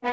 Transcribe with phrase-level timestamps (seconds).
[0.00, 0.12] Hola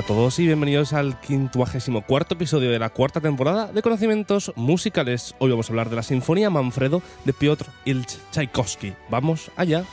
[0.00, 5.34] a todos y bienvenidos al 54 episodio de la cuarta temporada de Conocimientos Musicales.
[5.40, 8.94] Hoy vamos a hablar de la Sinfonía Manfredo de Piotr Ilyich Tchaikovsky.
[9.10, 9.84] Vamos allá.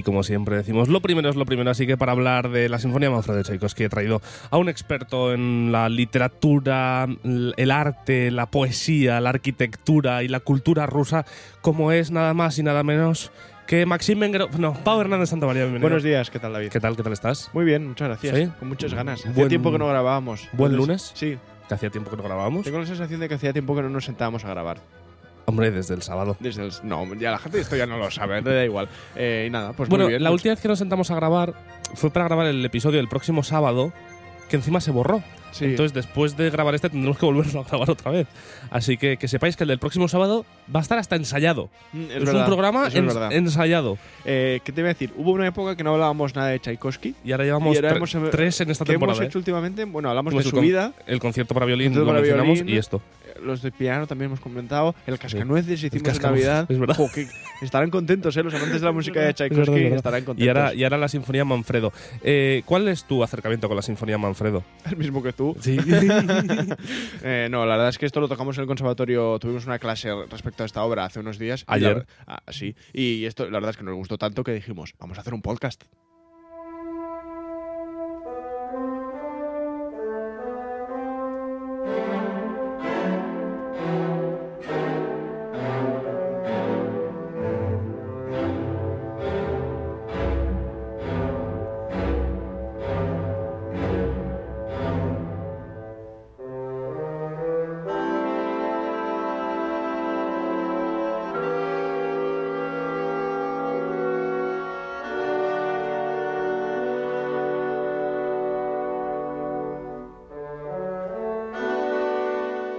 [0.00, 2.78] Y como siempre decimos, lo primero es lo primero, así que para hablar de la
[2.78, 7.06] Sinfonía Manfredo de Tchaikovsky he traído a un experto en la literatura,
[7.56, 11.26] el arte, la poesía, la arquitectura y la cultura rusa,
[11.60, 13.30] como es nada más y nada menos
[13.66, 15.86] que Maxim Mengerov, no, Pau Hernández Santamaría, bienvenido.
[15.90, 16.70] Buenos días, ¿qué tal David?
[16.70, 16.96] ¿Qué tal?
[16.96, 17.50] ¿Qué tal estás?
[17.52, 18.36] Muy bien, muchas gracias.
[18.38, 18.48] ¿Sí?
[18.58, 19.22] Con muchas ganas.
[19.34, 20.48] Buen- tiempo que no grabábamos.
[20.54, 21.12] ¿Buen lunes?
[21.14, 21.36] Sí.
[21.68, 22.64] Que hacía tiempo que no grabábamos.
[22.64, 24.78] Tengo la sensación de que hacía tiempo que no nos sentábamos a grabar.
[25.50, 26.36] Hombre, desde el sábado.
[26.40, 26.72] Desde el...
[26.82, 28.88] No, ya la gente esto ya no lo sabe, le da igual.
[29.16, 30.24] Eh, y nada, pues bueno, muy bien.
[30.24, 31.52] la última vez que nos sentamos a grabar
[31.94, 33.92] fue para grabar el episodio del próximo sábado,
[34.48, 35.22] que encima se borró.
[35.52, 35.64] Sí.
[35.64, 38.28] Entonces, después de grabar este, tendremos que volverlo a grabar otra vez.
[38.70, 41.70] Así que que sepáis que el del próximo sábado va a estar hasta ensayado.
[41.92, 43.32] Mm, Es, verdad, un programa es ens- verdad.
[43.32, 43.98] ensayado.
[44.24, 45.12] Eh, ¿Qué te iba a decir?
[45.16, 47.16] Hubo una época que no hablábamos nada de Tchaikovsky.
[47.24, 49.16] Y ahora llevamos Y ahora tre- hemos- eh, tres en esta ¿Qué temporada.
[49.16, 49.28] hemos ¿eh?
[49.28, 49.84] hecho últimamente?
[49.86, 50.92] Bueno, hablamos Hemos de su vida.
[51.08, 52.74] El concierto para violín Concierto lo para mencionamos violín.
[52.76, 53.02] y esto.
[53.44, 54.94] Los de piano también hemos comentado.
[55.06, 56.66] El cascanueces hicimos en cascanueces, Navidad.
[56.70, 56.96] es verdad.
[57.12, 57.26] Que
[57.64, 58.42] estarán contentos, ¿eh?
[58.42, 59.96] Los amantes de la música de Tchaikovsky es verdad.
[59.96, 60.44] estarán contentos.
[60.44, 61.92] Y ahora, y ahora la Sinfonía Manfredo.
[62.22, 64.64] Eh, ¿Cuál es tu acercamiento con la Sinfonía Manfredo?
[64.90, 65.56] El mismo que tú.
[65.60, 65.76] Sí.
[67.22, 69.38] Eh, no, la verdad es que esto lo tocamos en el conservatorio.
[69.38, 71.62] Tuvimos una clase respecto a esta obra hace unos días.
[71.62, 71.96] y Ayer.
[71.98, 72.74] la- ah, sí.
[72.92, 75.42] Y esto, la verdad es que nos gustó tanto que dijimos, vamos a hacer un
[75.42, 75.84] podcast.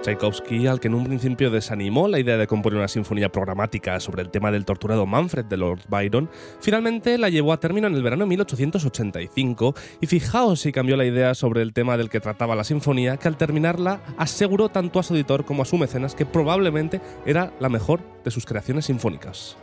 [0.01, 4.23] Tchaikovsky, al que en un principio desanimó la idea de componer una sinfonía programática sobre
[4.23, 6.27] el tema del torturado Manfred de Lord Byron,
[6.59, 11.05] finalmente la llevó a término en el verano de 1885 y fijaos si cambió la
[11.05, 15.03] idea sobre el tema del que trataba la sinfonía, que al terminarla aseguró tanto a
[15.03, 19.55] su editor como a su mecenas que probablemente era la mejor de sus creaciones sinfónicas.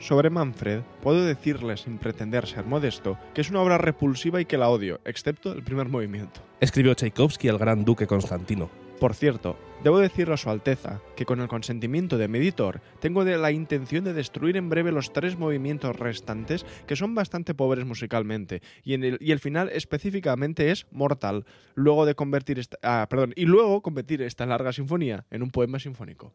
[0.00, 4.56] Sobre Manfred, puedo decirles, sin pretender ser modesto, que es una obra repulsiva y que
[4.56, 6.40] la odio, excepto el primer movimiento.
[6.58, 8.79] Escribió Tchaikovsky al gran duque Constantino.
[9.00, 13.24] Por cierto, debo decirle a su Alteza que con el consentimiento de mi editor tengo
[13.24, 17.86] de la intención de destruir en breve los tres movimientos restantes que son bastante pobres
[17.86, 23.32] musicalmente y, en el, y el final específicamente es mortal, luego de convertir ah, perdón,
[23.36, 26.34] y luego convertir esta larga sinfonía en un poema sinfónico.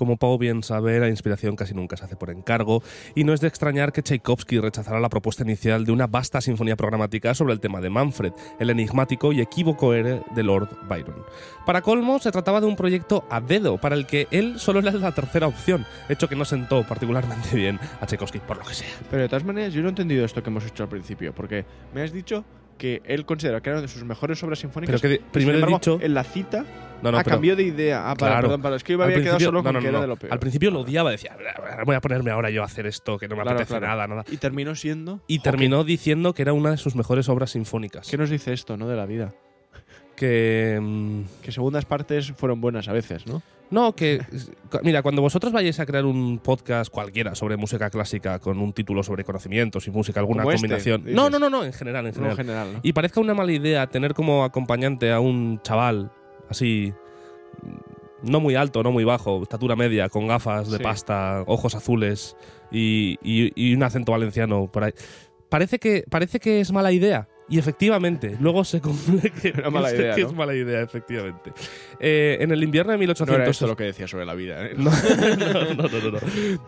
[0.00, 2.82] Como Pau bien sabe, la inspiración casi nunca se hace por encargo,
[3.14, 6.74] y no es de extrañar que Tchaikovsky rechazara la propuesta inicial de una vasta sinfonía
[6.74, 11.22] programática sobre el tema de Manfred, el enigmático y equívoco héroe de Lord Byron.
[11.66, 14.90] Para colmo, se trataba de un proyecto a dedo, para el que él solo era
[14.92, 18.88] la tercera opción, hecho que no sentó particularmente bien a Tchaikovsky, por lo que sea.
[19.10, 21.66] Pero de todas maneras, yo no he entendido esto que hemos hecho al principio, porque
[21.92, 22.42] me has dicho
[22.80, 25.00] que él considera que era una de sus mejores obras sinfónicas.
[25.02, 26.64] Pero que primero sin he embargo, dicho- en la cita
[27.02, 28.10] No, no, ah, pero- cambió de idea.
[28.10, 28.48] Ah, Claro.
[28.58, 30.32] perdón, es que yo había quedado principio- solo con no, que era de lo peor.
[30.32, 31.36] Al principio lo odiaba, decía,
[31.84, 33.86] voy a ponerme ahora yo a hacer esto, que no me Claro, apetece claro.
[33.86, 34.24] nada, nada.
[34.32, 35.20] Y terminó siendo.
[35.26, 38.06] Y terminó diciendo que era una de sus mejores obras sinfónicas.
[38.06, 38.88] ¿Qué, qué nos dice esto, no?
[38.88, 39.34] De la vida.
[40.16, 40.78] Que.
[40.80, 43.42] mm, Que segundas partes fueron buenas a veces, ¿no?
[43.70, 44.20] No, que.
[44.82, 49.02] Mira, cuando vosotros vayáis a crear un podcast cualquiera sobre música clásica con un título
[49.02, 51.04] sobre conocimientos y música, alguna Como este, combinación.
[51.14, 52.80] no, no, no, no, en general, en No, general.
[52.82, 56.10] Y parezca una mala idea tener como acompañante a un chaval
[56.48, 56.92] así.
[58.22, 60.82] No muy alto, no muy bajo, estatura media, con gafas de Sí.
[60.82, 62.36] pasta, ojos azules
[62.70, 64.92] y, y- y un acento valenciano por ahí.
[65.48, 67.28] Parece que, parece que es mala idea.
[67.50, 70.28] Y efectivamente, luego se cumple que, Era mala que- idea, que ¿no?
[70.28, 71.52] es mala idea, efectivamente.
[71.98, 73.48] Eh, en el invierno de No era 1800...
[73.50, 74.64] esto lo que decía sobre la vida.
[74.66, 74.74] ¿eh?
[74.78, 76.18] No, no, no, no, no.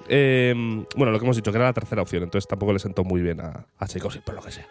[0.09, 0.53] Eh,
[0.97, 3.23] bueno, lo que hemos dicho, que era la tercera opción, entonces tampoco le sentó muy
[3.23, 4.67] bien a, a Tchaikovsky, por lo que sea.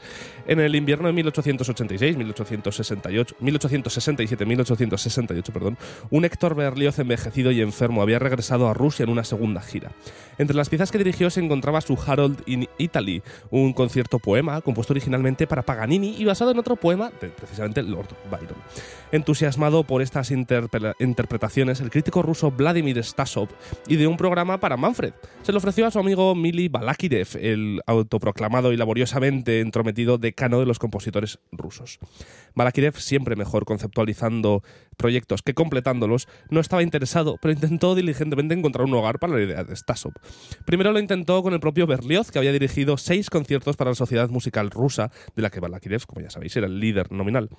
[0.46, 5.78] En el invierno de 1886, 1868, 1867, 1868, perdón,
[6.10, 9.92] un Héctor Berlioz envejecido y enfermo había regresado a Rusia en una segunda gira.
[10.38, 14.94] Entre las piezas que dirigió se encontraba su Harold in Italy, un concierto poema compuesto
[14.94, 18.58] originalmente para Paganini y basado en otro poema de precisamente Lord Byron.
[19.12, 23.50] Entusiasmado por estas interpretaciones, el crítico ruso Vladimir Stasov
[23.88, 25.14] ideó un programa para Manfred.
[25.44, 30.66] Se lo ofreció a su amigo Mili Balakirev, el autoproclamado y laboriosamente entrometido decano de
[30.66, 32.00] los compositores rusos.
[32.56, 34.64] Balakirev, siempre mejor conceptualizando
[34.96, 39.64] proyectos que completándolos, no estaba interesado, pero intentó diligentemente encontrar un hogar para la idea
[39.64, 40.14] de Stasov.
[40.66, 44.30] Primero lo intentó con el propio Berlioz, que había dirigido seis conciertos para la Sociedad
[44.30, 47.50] Musical Rusa, de la que Balakirev, como ya sabéis, era el líder nominal.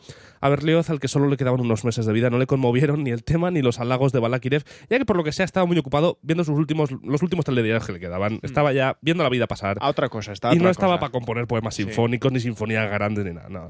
[0.40, 3.10] A Berlioz, al que solo le quedaban unos meses de vida, no le conmovieron ni
[3.10, 5.76] el tema ni los halagos de Balakirev, ya que por lo que sea estaba muy
[5.78, 8.38] ocupado viendo sus últimos, los últimos telediarios que le quedaban.
[8.42, 9.78] Estaba ya viendo la vida pasar.
[9.80, 11.82] A otra cosa, está y no estaba para componer poemas Sí.
[11.84, 13.48] sinfónicos, ni sinfonías grandes, ni nada.
[13.48, 13.66] no.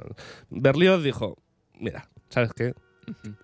[0.51, 1.37] Berlioz dijo,
[1.79, 2.75] mira, ¿sabes qué?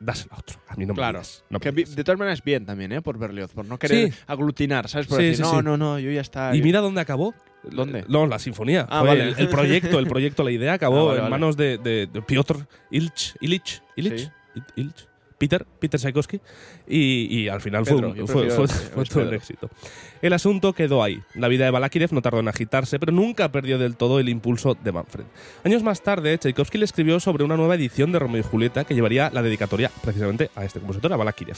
[0.00, 0.58] Dáselo a otro.
[0.68, 1.18] A mí no me Claro.
[1.18, 1.96] digas, no me Que vi- digas".
[1.96, 3.02] de todas maneras, bien también, ¿eh?
[3.02, 4.18] Por Berlioz, por no querer Sí.
[4.26, 5.06] aglutinar, ¿sabes?
[5.08, 6.54] Por Sí, decir, sí, no, no, no, yo ya está.
[6.54, 7.34] Y mira dónde acabó.
[7.64, 8.04] ¿Dónde?
[8.08, 8.86] No, la sinfonía.
[8.88, 9.30] Ah, vale.
[9.30, 11.30] el, el proyecto, el proyecto, la idea acabó Ah, vale, en vale.
[11.30, 14.30] manos de, de- de Piotr Ilch, Ilich, Ilich, Sí.
[14.54, 15.06] Il- Ilch,
[15.38, 16.40] Peter, Peter Tchaikovsky,
[16.88, 19.70] y, y al final Pedro, fue, un- fue, fue- fue todo un éxito.
[20.20, 21.22] El asunto quedó ahí.
[21.34, 24.74] La vida de Balakirev no tardó en agitarse, pero nunca perdió del todo el impulso
[24.74, 25.24] de Manfred.
[25.64, 28.96] Años más tarde, Tchaikovsky le escribió sobre una nueva edición de Romeo y Julieta que
[28.96, 31.56] llevaría la dedicatoria precisamente a este compositor, a Balakirev.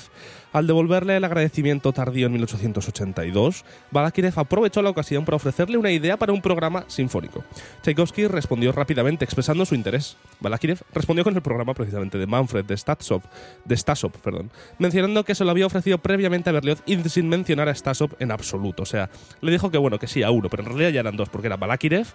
[0.52, 6.18] Al devolverle el agradecimiento tardío en 1882, Balakirev aprovechó la ocasión para ofrecerle una idea
[6.18, 7.42] para un programa sinfónico.
[7.80, 10.18] Tchaikovsky respondió rápidamente expresando su interés.
[10.40, 13.22] Balakirev respondió con el programa precisamente de Manfred de Stasov,
[13.64, 17.68] de Stasov, perdón, mencionando que se lo había ofrecido previamente a Berlioz y sin mencionar
[17.70, 18.49] a Stasov en absoluto.
[18.54, 19.10] O sea,
[19.40, 21.46] le dijo que bueno, que sí a uno, pero en realidad ya eran dos, porque
[21.46, 22.06] era Balakirev,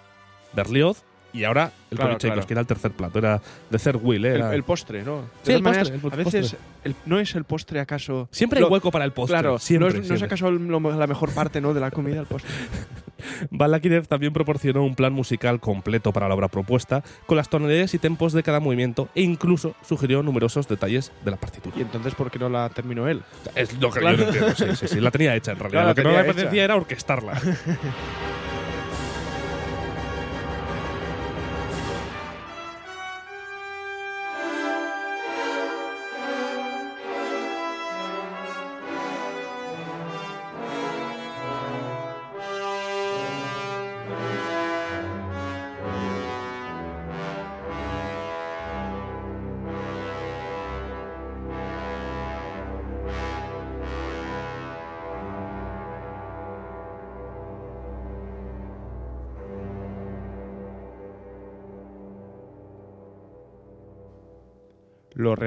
[0.52, 1.04] Berlioz
[1.36, 2.42] y ahora el Claro, claro.
[2.48, 3.40] era el tercer plato, era
[3.70, 4.30] de third will, ¿eh?
[4.30, 5.22] El, era- el postre, ¿no?
[5.22, 8.28] De Sí, el maneras, postre, el a veces el- no es el postre acaso.
[8.32, 9.34] Siempre hay lo- hueco para el postre.
[9.38, 10.26] Claro, siempre, no, es, no es siempre.
[10.26, 11.74] acaso lo- la mejor parte ¿no?
[11.74, 12.50] de la comida, el postre.
[13.50, 17.98] Balakirev también proporcionó un plan musical completo para la obra propuesta, con las tonalidades y
[17.98, 21.74] tempos de cada movimiento, e incluso sugirió numerosos detalles de la partitura.
[21.78, 23.22] ¿Y entonces por qué no la terminó él?
[23.54, 24.16] Es lo que Claro.
[24.18, 24.54] yo no entiendo.
[24.54, 25.80] Sí, sí, sí, la tenía hecha en realidad.
[25.82, 26.64] Claro, lo que no apetecía hecha.
[26.64, 27.40] era orquestarla.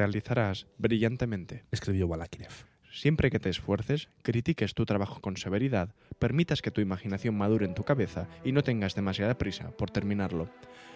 [0.10, 1.64] realizarás brillantemente.
[1.72, 2.50] Escribió Balakirev.
[2.92, 7.76] Siempre que te esfuerces, critiques tu trabajo con severidad, permitas que tu imaginación madure en
[7.76, 10.50] tu cabeza y no tengas demasiada prisa por terminarlo.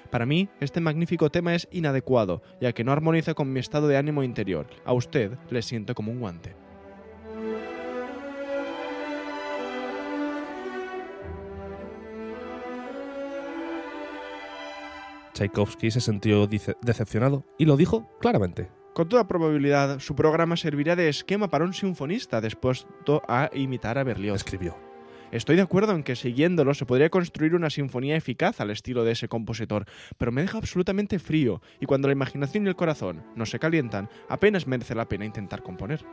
[0.10, 3.98] Para mí, este magnífico tema es inadecuado, ya que no armoniza con mi estado de
[3.98, 4.66] ánimo interior.
[4.86, 6.56] A usted le siento como un guante.
[15.34, 18.83] Tchaikovsky se sintió decepcionado y lo dijo claramente.
[18.94, 24.04] Con toda probabilidad, su programa servirá de esquema para un sinfonista dispuesto a imitar a
[24.04, 24.36] Berlioz.
[24.36, 24.78] Escribió.
[25.32, 29.14] Estoy de acuerdo en que siguiéndolo se podría construir una sinfonía eficaz al estilo de
[29.14, 29.86] ese compositor,
[30.20, 34.10] pero me deja absolutamente frío y cuando la imaginación y el corazón no se calientan,
[34.30, 36.06] apenas merece la pena intentar componer.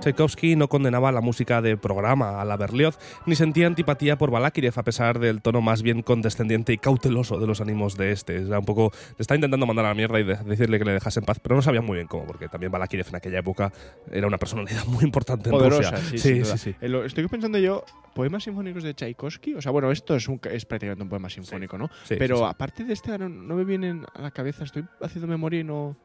[0.00, 4.72] Tchaikovsky no condenaba la música de programa a la Berlioz, ni sentía antipatía por Balakirev
[4.78, 8.36] a pesar del tono más bien condescendiente y cauteloso de los ánimos de este.
[8.36, 10.92] Era un poco, le estaba intentando mandar a la mierda y de- decirle que le
[10.94, 13.72] dejase en paz, pero no sabía muy bien cómo, porque también Balakirev en aquella época
[14.10, 16.10] era una personalidad muy importante en Poderosa, Rusia.
[16.10, 16.74] sí, sí, sí, sí.
[16.80, 19.54] Eh, Estoy pensando yo, poemas sinfónicos de Tchaikovsky.
[19.54, 21.90] O sea, bueno, esto es, un, es prácticamente un poema sinfónico, ¿no?
[22.04, 24.64] Sí, Pero aparte de este, no, no me vienen a la cabeza.
[24.64, 25.96] Estoy haciendo memoria y no.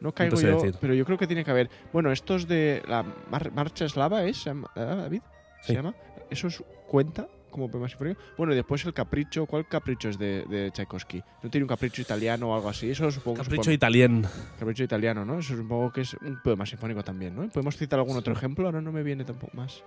[0.00, 0.74] No caigo yo, decir.
[0.80, 1.70] pero yo creo que tiene que haber.
[1.92, 4.38] Bueno, estos de la mar- marcha eslava, ¿es?
[4.38, 5.22] ¿Se llama- ah, David?
[5.60, 5.72] ¿Se Sí.
[5.74, 5.94] llama?
[6.30, 8.20] ¿Eso es- cuenta como poema sinfónico?
[8.36, 9.44] Bueno, y después el capricho.
[9.46, 11.22] ¿Cuál capricho es de, de Tchaikovsky?
[11.42, 12.88] ¿No tiene un capricho italiano o algo así?
[12.90, 14.28] Eso supongo que es un Capricho italiano.
[14.58, 15.38] capricho italiano, ¿no?
[15.40, 17.48] Eso supongo que es un poema sinfónico también, ¿no?
[17.48, 18.66] ¿Podemos citar algún otro ejemplo?
[18.66, 19.82] Ahora no me viene tampoco más.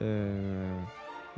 [0.00, 0.84] Eh...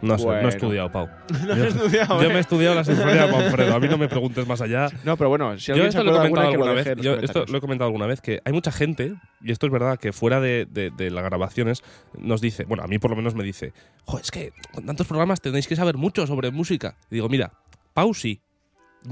[0.03, 1.09] No sé, no he estudiado, Pau.
[1.47, 2.29] no Yo- he estudiado, Yo ¿eh?
[2.29, 3.75] me he estudiado la sinfonía de Manfredo.
[3.75, 4.88] A mí no me preguntes más allá.
[5.05, 6.97] No, pero bueno, si Yo esto lo he comentado alguna, vez.
[7.00, 9.99] Yo esto lo he comentado alguna vez que hay mucha gente, y esto es verdad,
[9.99, 11.83] que fuera de, de- de las grabaciones
[12.19, 13.73] nos dice, bueno, a mí por lo menos me dice,
[14.05, 16.97] jo, es que con tantos programas tenéis que saber mucho sobre música.
[17.11, 17.53] Y digo, mira,
[17.95, 18.41] Pau sí,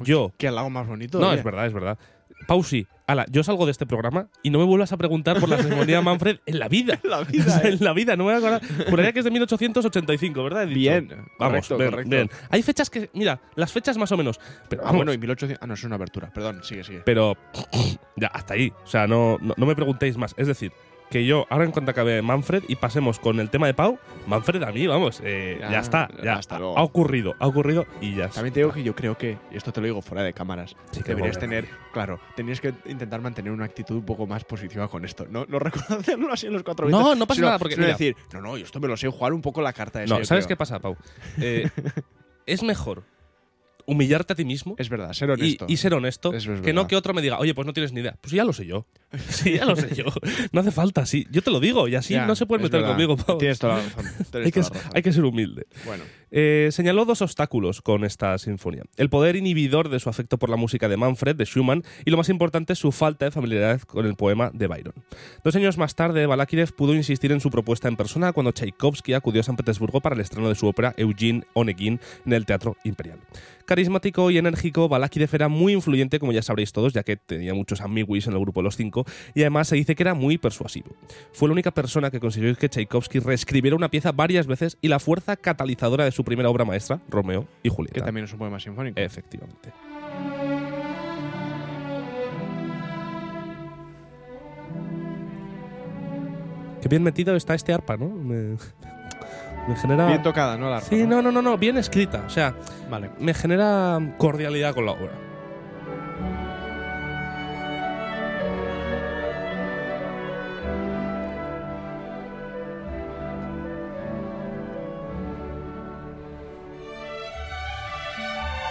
[0.02, 0.32] yo.
[0.46, 1.18] Al lado más bonito.
[1.18, 1.38] No, oye.
[1.38, 1.98] es verdad, es verdad.
[2.46, 2.86] Pau sí.
[3.06, 5.96] Ala, yo salgo de este programa y no me vuelvas a preguntar por la sinfonía
[5.98, 6.98] de Manfred en la vida.
[7.04, 7.74] La O vida, sea, ¿eh?
[7.74, 8.86] en la vida, no me voy a acordar.
[8.88, 10.66] Juraría que es de 1885, ¿verdad?
[10.66, 12.10] Bien, Vamos, correcto, bien, correcto.
[12.10, 12.30] bien.
[12.48, 14.40] Hay fechas que, mira, las fechas más o menos.
[14.70, 15.62] Pero Ah, vamos, bueno, y 1800.
[15.62, 16.30] Ah, no, es una abertura.
[16.32, 17.02] Perdón, sigue, sigue.
[17.04, 17.36] pero
[18.16, 18.72] ya, hasta ahí.
[18.84, 20.34] O sea, no, no, no me preguntéis más.
[20.38, 20.72] Es decir,
[21.14, 24.60] que yo, ahora en cuanto acabe Manfred y pasemos con el tema de Pau, Manfred
[24.64, 26.08] a mí, vamos, eh, ya, Ya, está.
[26.24, 26.76] Ya hasta luego.
[26.76, 28.34] Ha ocurrido, ha ocurrido y ya está.
[28.40, 30.74] También te digo que yo creo que, y esto te lo digo fuera de cámaras,
[30.90, 35.04] Sí, deberías tener, claro, tenías que intentar mantener una actitud un poco más positiva con
[35.04, 35.24] esto.
[35.30, 37.86] No, no reconocerlo así en los cuatro No, vientos, no pasa sino- nada, porque, sino
[37.86, 37.96] mira.
[37.96, 40.18] decir, no, no, yo esto me lo sé jugar un poco la carta esa.
[40.18, 40.96] No, ¿sabes qué pasa, Pau?
[41.40, 41.70] Eh,
[42.44, 43.04] es mejor
[43.86, 45.66] humillarte a ti mismo Es verdad, ser y, honesto.
[45.68, 48.00] y ser honesto es que no que otro me diga, oye, pues no tienes ni
[48.00, 48.16] idea.
[48.20, 48.86] Pues ya lo sé yo.
[49.28, 50.04] Sí, ya lo sé yo.
[50.52, 51.26] No hace falta, sí.
[51.30, 52.94] Yo te lo digo y así Ya, no se puede meter verdad.
[52.94, 53.38] conmigo, Pau.
[53.38, 54.04] Tienes toda la razón.
[54.30, 54.92] tienes Hay que, toda la razón.
[54.94, 55.66] hay que ser humilde.
[55.84, 56.04] Bueno,
[56.36, 58.82] Eh, señaló dos obstáculos con esta sinfonía.
[58.96, 62.16] El poder inhibidor de su afecto por la música de Manfred, de Schumann, y lo
[62.16, 64.94] más importante, su falta de familiaridad con el poema de Byron.
[65.44, 69.42] Dos años más tarde, Balakirev pudo insistir en su propuesta en persona cuando Tchaikovsky acudió
[69.42, 73.20] a San Petersburgo para el estreno de su ópera Eugene Onegin en el Teatro Imperial.
[73.66, 77.80] Carismático y enérgico, Balakirev era muy influyente, como ya sabréis todos, ya que tenía muchos
[77.80, 79.03] amiguis en el grupo de los cinco,
[79.34, 80.90] y además se dice que era muy persuasivo.
[81.32, 84.98] Fue la única persona que consiguió que Tchaikovsky reescribiera una pieza varias veces y la
[84.98, 88.04] fuerza catalizadora de su primera obra maestra, Romeo y que Julieta.
[88.04, 89.00] también es un poema sinfónico.
[89.00, 89.70] Efectivamente.
[96.80, 98.08] Qué bien metido está este arpa, ¿no?
[98.10, 98.56] Me,
[99.68, 100.06] me genera...
[100.06, 100.68] Bien tocada, ¿no?
[100.68, 102.24] La arpa, Sí, no, no, no, no, bien escrita.
[102.26, 102.54] O sea,
[102.90, 103.10] Vale.
[103.18, 105.12] me genera cordialidad con la obra.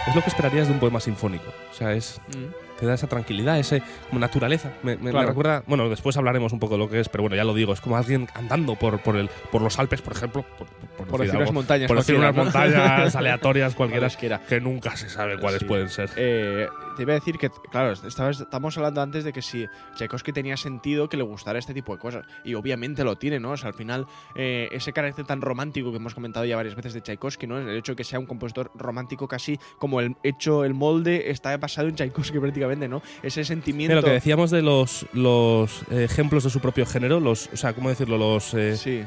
[0.06, 1.50] Es lo que esperarías de un poema sinfónico.
[1.70, 2.78] O sea, es, Mm.
[2.78, 4.70] te da esa tranquilidad, ese como naturaleza.
[4.82, 7.44] Me, me- recuerda, bueno, después hablaremos un poco de lo que es, pero bueno, ya
[7.44, 10.66] lo digo, es como alguien andando por, por, el, por los Alpes, por ejemplo, por,
[10.66, 11.52] por Por decir decir unas algo.
[11.54, 11.88] montañas.
[11.88, 12.44] por decir unas ¿no?
[12.44, 15.64] montañas aleatorias cualquiera que nunca se sabe cuáles Sí.
[15.66, 16.10] pueden ser.
[16.16, 20.32] Eh, te iba a decir que, claro, estabas- estamos hablando antes de que si Tchaikovsky
[20.32, 22.24] tenía sentido que le gustara este tipo de cosas.
[22.44, 23.52] Y obviamente lo tiene, ¿no?
[23.52, 26.94] O sea, al final, eh, ese carácter tan romántico que hemos comentado ya varias veces
[26.94, 27.58] de Tchaikovsky, ¿no?
[27.58, 31.56] El hecho de que sea un compositor romántico casi como el hecho, el molde está
[31.56, 33.02] basado en Tchaikovsky prácticamente, ¿no?
[33.22, 33.92] Ese sentimiento.
[33.94, 37.56] Mira, lo que decíamos de los, los eh, ejemplos de su propio género, los, o
[37.56, 38.18] sea, ¿cómo decirlo?
[38.18, 39.02] Los, eh, Sí.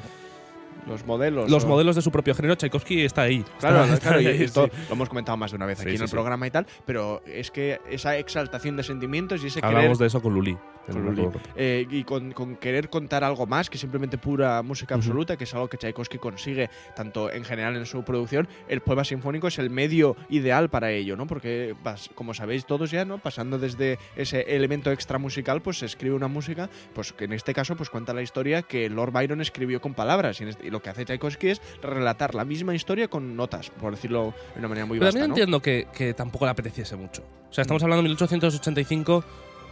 [0.88, 1.50] Los modelos.
[1.50, 3.44] los o- modelos de su propio género, Tchaikovsky está ahí.
[3.60, 4.82] Claro, Está- claro, y está ahí, esto sí.
[4.90, 7.22] lo hemos comentado más de una vez Sí, aquí en el programa y tal, pero
[7.26, 10.58] es que esa exaltación de sentimientos y ese querer Hablamos de eso con Luli.
[10.88, 11.32] Con.
[11.56, 15.54] Eh, y con, con querer contar algo más que simplemente pura música absoluta, que es
[15.54, 19.70] algo que Tchaikovsky consigue tanto en general en su producción, el poema sinfónico es el
[19.70, 21.28] medio ideal para ello, ¿no?
[21.28, 23.18] Porque, vas- como sabéis todos ya, ¿no?
[23.18, 27.54] Pasando desde ese elemento extra musical, pues se escribe una música, pues que en este
[27.54, 30.70] caso pues cuenta la historia que Lord Byron escribió con palabras y, en este- y
[30.70, 34.68] lo que hace Tchaikovsky es relatar la misma historia con notas, por decirlo de una
[34.70, 35.36] manera muy Pero vasta, también ¿no?
[35.58, 37.24] entiendo que, que tampoco le apeteciese mucho.
[37.50, 37.86] O sea, estamos Mm.
[37.86, 39.24] hablando de 1885.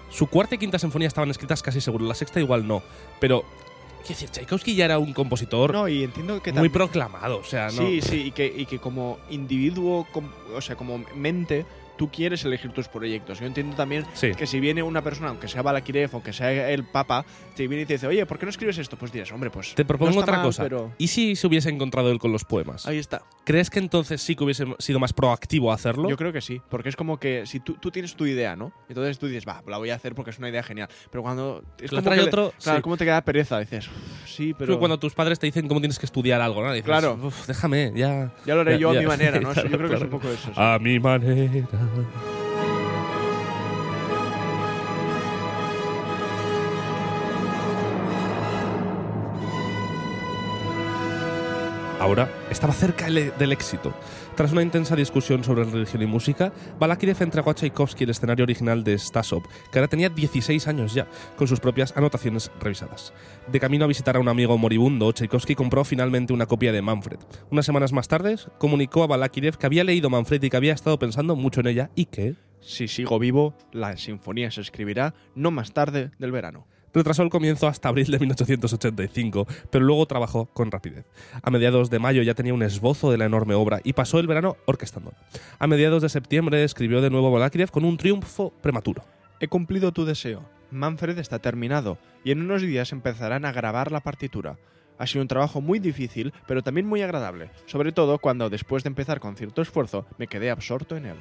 [0.10, 2.06] Su cuarta y quinta sinfonía estaban escritas casi seguro.
[2.06, 2.82] La sexta igual no.
[3.20, 3.44] Pero,
[4.00, 7.40] quiero decir, Tchaikovsky ya era un compositor No, y entiendo que muy proclamado.
[7.40, 7.72] O sea, no.
[7.72, 11.66] Sí, sí, y que, y que como individuo, com- o sea, como mente,
[11.98, 13.40] tú quieres elegir tus proyectos.
[13.40, 14.32] Yo entiendo también Sí.
[14.38, 17.26] que si viene una persona, aunque sea Balakirev, aunque sea el Papa,
[17.56, 18.98] te viene y te dice, oye, ¿por qué no escribes esto?
[18.98, 19.74] Pues dirás, hombre, pues.
[19.76, 20.64] Te propongo no otra mal, cosa.
[20.64, 22.86] Pero ¿Y si se hubiese encontrado él con los poemas?
[22.86, 23.22] ahí está.
[23.46, 26.10] ¿Crees que entonces sí que hubiese sido más proactivo a hacerlo?
[26.10, 28.72] Yo creo que sí, porque es como que si tú, tú tienes tu idea, ¿no?
[28.90, 30.90] Entonces tú dices, va, la voy a hacer porque es una idea genial.
[31.12, 31.64] Pero cuando.
[31.80, 32.82] Es La como trae que otro, Claro, sí.
[32.84, 33.60] ¿cómo te queda pereza?
[33.60, 33.94] Dices, "Uf,
[34.36, 34.80] Sí, Pero pero.
[34.80, 36.70] cuando tus padres te dicen cómo tienes que estudiar algo, ¿no?
[36.74, 37.18] Dices, Claro.
[37.24, 38.34] "Uf, déjame, ya.
[38.46, 39.50] Ya lo haré Ya- yo a mi manera, ¿no?
[39.54, 40.48] Claro, Yo creo que es un poco eso.
[40.48, 40.54] sí.
[40.56, 41.68] A mi manera.
[41.94, 42.45] 问。
[52.06, 53.92] Ahora estaba cerca el- del éxito.
[54.36, 58.84] Tras una intensa discusión sobre religión y música, Balakirev entregó a Tchaikovsky el escenario original
[58.84, 63.12] de Stasov, que ahora tenía 16 años ya, con sus propias anotaciones revisadas.
[63.52, 67.18] De camino a visitar a un amigo moribundo, Tchaikovsky compró finalmente una copia de Manfred.
[67.50, 71.00] Unas semanas más tarde, comunicó a Balakirev que había leído Manfred y que había estado
[71.00, 75.72] pensando mucho en ella y que Si sigo vivo, la sinfonía se escribirá no más
[75.74, 76.68] tarde del verano.
[76.96, 81.06] Retrasó el comienzo hasta abril de 1885, pero luego trabajó con rapidez.
[81.44, 84.28] A mediados de mayo ya tenía un esbozo de la enorme obra y pasó el
[84.28, 85.18] verano orquestándola.
[85.60, 89.04] A mediados de septiembre escribió de nuevo Balakirev con un triunfo prematuro.
[89.40, 90.44] He cumplido tu deseo.
[90.72, 94.58] Manfred está terminado y en unos días empezarán a grabar la partitura.
[94.98, 98.90] Ha sido un trabajo muy difícil, pero también muy agradable, sobre todo cuando después de
[98.90, 101.16] empezar con cierto esfuerzo me quedé absorto en él.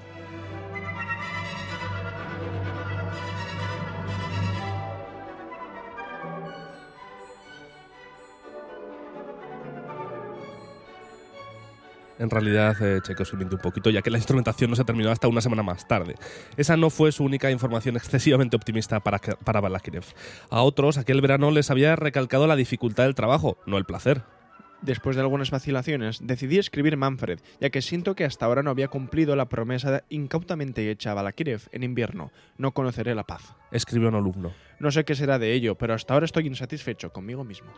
[12.19, 15.29] En realidad, eh, Tchaikovsky mintió un poquito, ya que la instrumentación no se terminó hasta
[15.29, 16.15] una semana más tarde.
[16.57, 20.05] Esa no fue su única información excesivamente optimista para, para Balakirev.
[20.51, 24.23] A otros, aquel verano les había recalcado la dificultad del trabajo, no el placer.
[24.85, 28.89] Después de algunas vacilaciones, decidí escribir Manfred, ya que siento que hasta ahora no había
[28.89, 32.31] cumplido la promesa incautamente hecha a Balakirev en invierno.
[32.59, 33.55] No conoceré la paz.
[33.71, 34.53] Escribió un alumno.
[34.79, 37.73] No sé qué será de ello, pero hasta ahora estoy insatisfecho conmigo mismo.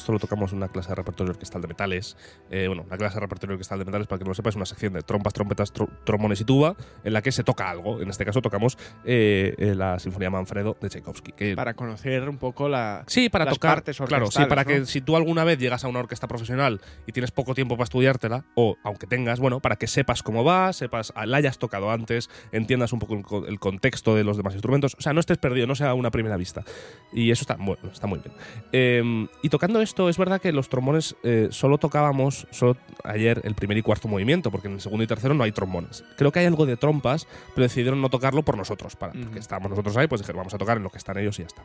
[0.00, 2.16] Esto lo tocamos en una clase de repertorio orquestal de metales,
[2.50, 4.56] eh, bueno, una clase de repertorio orquestal de metales, para que no lo sepa, es
[4.56, 8.00] una sección de trompas, trompetas, tro- trombones y tuba, en la que se toca algo.
[8.00, 11.32] En este caso tocamos eh, eh, la Sinfonía Manfredo de Tchaikovsky.
[11.32, 13.04] Que Para conocer un poco la...
[13.06, 13.76] Sí, para las tocar.
[13.76, 14.68] partes claro, sí, para ¿no?
[14.68, 17.84] que si tú alguna vez llegas a una orquesta profesional y tienes poco tiempo para
[17.84, 22.30] estudiártela, o aunque tengas, bueno, para que sepas cómo va, sepas, la hayas tocado antes,
[22.52, 25.38] entiendas un poco el, co- el contexto de los demás instrumentos, o sea, no estés
[25.38, 26.64] perdido, no sea una primera vista.
[27.12, 28.34] Y eso está, bueno, está muy bien.
[28.72, 33.54] Eh, y tocando esto, es verdad que los trombones eh, solo tocábamos, solo ayer, el
[33.54, 36.04] primer y cuarto movimiento, porque en el segundo y tercero no hay trombones.
[36.16, 39.70] Creo que hay algo de trompas, pero decidieron no tocarlo por nosotros, para, porque estábamos
[39.70, 41.62] nosotros ahí, pues dijeron, vamos a tocar en lo que están ellos y ya está.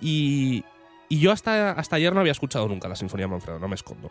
[0.00, 0.64] Y,
[1.08, 4.10] y yo hasta, hasta ayer no había escuchado nunca la Sinfonía Manfredo, no me escondo.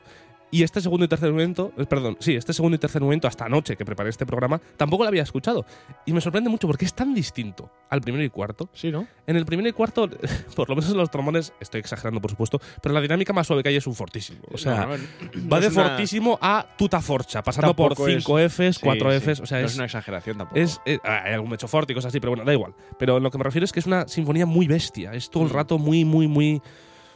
[0.51, 3.45] Y este segundo y tercer momento, eh, perdón, sí, este segundo y tercer momento, hasta
[3.45, 5.65] anoche que preparé este programa, tampoco lo había escuchado.
[6.05, 8.69] Y me sorprende mucho porque es tan distinto al primero y cuarto.
[8.71, 9.07] Sí, ¿no?
[9.25, 10.07] En el primero y cuarto,
[10.55, 13.63] por lo menos en los trombones, estoy exagerando por supuesto, pero la dinámica más suave
[13.63, 14.41] que hay es un fortísimo.
[14.51, 18.07] O sea, No, no, no va de una- fortísimo a tuta forcha, pasando por Tampoco
[18.09, 19.17] es- 5 Fs, Sí, 4 sí.
[19.21, 20.59] Fs, o sea, no es, es una exageración tampoco.
[20.59, 22.75] es, eh, hay algún mecho forte y cosas así, pero bueno, da igual.
[22.99, 25.13] Pero lo que me refiero es que es una sinfonía muy bestia.
[25.13, 25.53] Es todo el Mm.
[25.53, 26.61] rato muy, muy, muy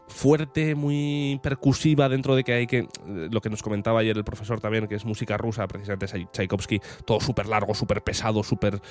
[0.08, 2.80] fuerte, muy percusiva dentro de que hay que...
[2.80, 2.88] eh,
[3.32, 6.80] Lo que nos comentaba ayer el profesor también, que es música rusa, precisamente es Tchaikovsky,
[7.06, 8.82] todo súper largo, súper pesado, súper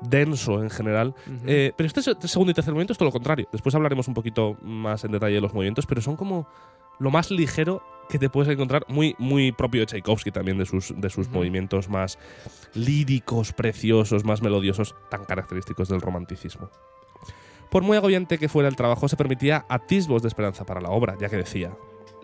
[0.00, 1.14] denso en general.
[1.46, 3.48] Eh, pero este, se- segundo y tercer movimiento es todo lo contrario.
[3.52, 6.48] Después hablaremos un poquito más en detalle de los movimientos, pero son como
[6.98, 10.92] lo más ligero que te puedes encontrar, muy, muy propio de Tchaikovsky también, de sus,
[10.96, 12.18] de sus movimientos más
[12.74, 16.68] líricos, preciosos, más melodiosos, tan característicos del romanticismo.
[17.72, 21.16] Por muy agobiante que fuera el trabajo, se permitía atisbos de esperanza para la obra,
[21.18, 21.72] ya que decía,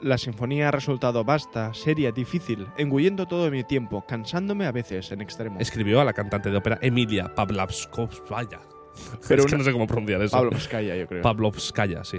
[0.03, 5.23] La sinfonía ha resultado vasta, seria, difícil, engullendo todo mi tiempo, cansándome a veces en
[5.23, 5.59] extremo.
[5.59, 8.61] escribió a la cantante de ópera Emilia Pavlovskaya.
[9.29, 10.37] Pero es que una- no sé cómo pronunciar eso.
[10.37, 11.23] Pablo Vizcaya, yo creo.
[11.23, 12.19] Pavlovskaya, sí.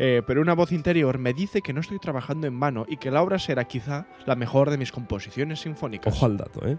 [0.00, 3.10] Eh, pero una voz interior me dice que no estoy trabajando en vano y que
[3.10, 6.14] la obra será quizá la mejor de mis composiciones sinfónicas.
[6.14, 6.78] Ojo al dato, ¿eh?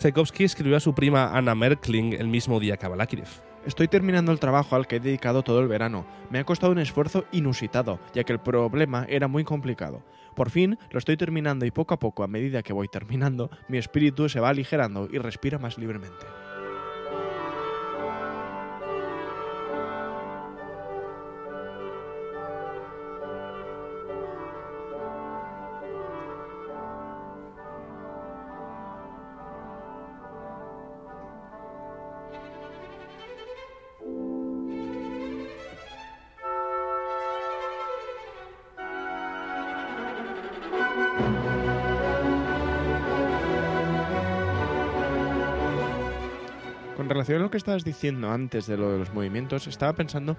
[0.00, 3.28] Tchaikovsky escribió a su prima Anna Merkling el mismo día que a Balakirev.
[3.66, 6.06] Estoy terminando el trabajo al que he dedicado todo el verano.
[6.30, 10.04] Me ha costado un esfuerzo inusitado, ya que el problema era muy complicado.
[10.36, 13.78] Por fin lo estoy terminando y poco a poco, a medida que voy terminando, mi
[13.78, 16.26] espíritu se va aligerando y respira más libremente.
[47.26, 50.36] Relación a lo que estabas diciendo antes de lo de los movimientos, estaba pensando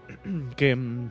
[0.56, 1.10] que, mm,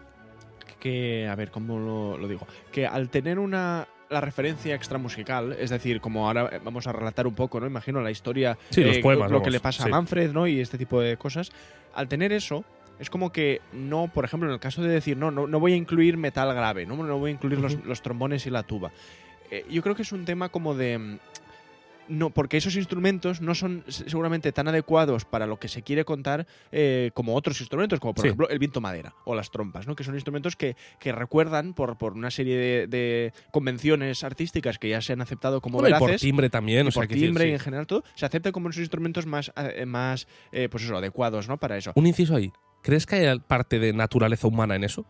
[0.80, 2.48] que a ver, ¿cómo lo, lo digo?
[2.72, 7.28] Que al tener una la referencia extramusical, es decir, como ahora eh, vamos a relatar
[7.28, 7.68] un poco, ¿no?
[7.68, 9.89] Imagino la historia, Sí, los eh, poemas, lo que le pasa sí.
[9.89, 10.48] a Manfred, ¿no?
[10.48, 11.52] Y este tipo de cosas.
[11.94, 12.65] Al tener eso,
[12.98, 15.74] es como que no, por ejemplo, en el caso de decir, no, no, no voy
[15.74, 18.92] a incluir metal grave, no, no voy a incluir los, trombones y la tuba.
[19.52, 21.20] Eh, yo creo que es un tema como de...
[22.10, 26.04] No, porque esos instrumentos no son se- seguramente tan adecuados para lo que se quiere
[26.06, 28.28] contar eh, como otros instrumentos, como por Sí.
[28.30, 29.95] ejemplo el viento madera o las trompas, ¿no?
[29.95, 34.89] que son instrumentos que, que recuerdan por, por una serie de, de convenciones artísticas que
[34.89, 36.22] ya se han aceptado como Bueno, y por veraces.
[36.22, 38.78] timbre también, y o sea, por timbre y en general todo, se acepta como unos
[38.78, 41.58] instrumentos más, eh, más eh, pues eso, adecuados ¿no?
[41.58, 41.91] para eso.
[41.95, 42.52] Un inciso ahí.
[42.82, 45.06] ¿Crees que hay parte de naturaleza humana en eso?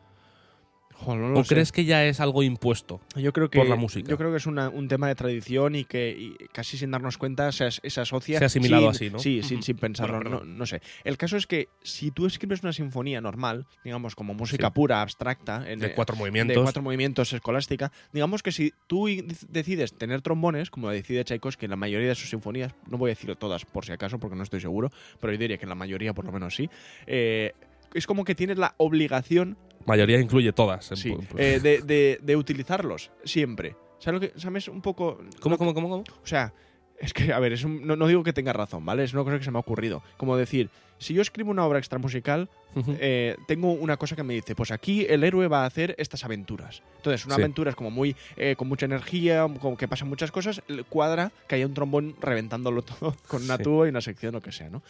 [1.01, 1.53] Jo, no lo ¿O sé.
[1.55, 2.99] crees que ya es algo impuesto?
[3.15, 4.09] Yo creo que, por la música?
[4.09, 7.17] Yo creo que es una- un tema de tradición y que y casi sin darnos
[7.17, 8.37] cuenta se, as- se asocia.
[8.39, 9.19] Se ha asimilado sin- así, ¿no?
[9.19, 10.17] Sí, sin, pensarlo.
[10.19, 10.81] Bueno, no, sé.
[11.05, 14.73] El caso es que si tú escribes una sinfonía normal, digamos como música Sí.
[14.73, 16.55] pura, abstracta, en, De cuatro movimientos.
[16.55, 19.07] de cuatro movimientos escolástica, digamos que si tú
[19.47, 23.13] decides tener trombones, como decide Tchaikovsky en la mayoría de sus sinfonías, no voy a
[23.15, 24.89] decir todas por si acaso, porque no estoy seguro,
[25.21, 26.69] pero yo diría que en la mayoría por lo menos sí,
[27.07, 27.53] eh,
[27.93, 30.85] es como que tienes la obligación Mayoría incluye todas.
[30.95, 33.75] Sí, eh, de, de- de utilizarlos siempre.
[33.99, 35.19] ¿Sabes lo que sabes un poco?
[35.39, 36.03] ¿Cómo, cómo, cómo, cómo?
[36.23, 36.53] O sea,
[36.99, 39.03] es que, a ver, es un- no, no digo que tenga razón, ¿vale?
[39.03, 40.03] Es una cosa que se me ha ocurrido.
[40.17, 42.49] Como decir, si yo escribo una obra extramusical,
[42.99, 46.23] eh, tengo una cosa que me dice, pues aquí el héroe va a hacer estas
[46.25, 46.83] aventuras.
[46.97, 47.41] Entonces, una Sí.
[47.41, 51.55] aventura es como muy, eh, con mucha energía, como que pasan muchas cosas, cuadra que
[51.55, 53.63] haya un trombón reventándolo todo con una Sí.
[53.63, 54.83] tuba y una sección, lo que sea, ¿no?